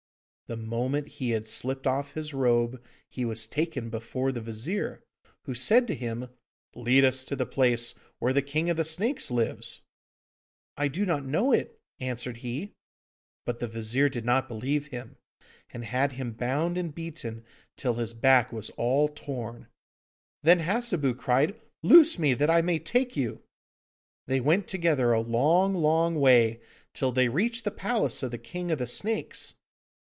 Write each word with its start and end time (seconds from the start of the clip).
The 0.47 0.57
moment 0.57 1.07
he 1.07 1.29
had 1.29 1.47
slipped 1.47 1.87
off 1.87 2.11
his 2.11 2.33
robe 2.33 2.83
he 3.09 3.23
was 3.23 3.47
taken 3.47 3.89
before 3.89 4.33
the 4.33 4.41
Vizir, 4.41 5.01
who 5.43 5.53
said 5.53 5.87
to 5.87 5.95
him, 5.95 6.27
'Lead 6.75 7.05
us 7.05 7.23
to 7.23 7.37
the 7.37 7.45
place 7.45 7.95
where 8.19 8.33
the 8.33 8.41
King 8.41 8.69
of 8.69 8.75
the 8.75 8.83
Snakes 8.83 9.31
lives.' 9.31 9.79
'I 10.75 10.87
do 10.89 11.05
not 11.05 11.23
know 11.25 11.53
it!' 11.53 11.79
answered 12.01 12.35
he, 12.43 12.73
but 13.45 13.59
the 13.59 13.67
Vizir 13.69 14.09
did 14.09 14.25
not 14.25 14.49
believe 14.49 14.87
him, 14.87 15.15
and 15.69 15.85
had 15.85 16.11
him 16.11 16.33
bound 16.33 16.77
and 16.77 16.93
beaten 16.93 17.45
till 17.77 17.93
his 17.93 18.13
back 18.13 18.51
was 18.51 18.71
all 18.71 19.07
torn. 19.07 19.67
Then 20.43 20.59
Hassebu 20.59 21.15
cried, 21.15 21.55
'Loose 21.81 22.19
me, 22.19 22.33
that 22.33 22.49
I 22.49 22.59
may 22.61 22.77
take 22.77 23.15
you.' 23.15 23.41
They 24.27 24.41
went 24.41 24.67
together 24.67 25.13
a 25.13 25.21
long, 25.21 25.73
long 25.73 26.19
way, 26.19 26.59
till 26.93 27.13
they 27.13 27.29
reached 27.29 27.63
the 27.63 27.71
palace 27.71 28.21
of 28.21 28.31
the 28.31 28.37
King 28.37 28.69
of 28.69 28.79
the 28.79 28.85
Snakes. 28.87 29.53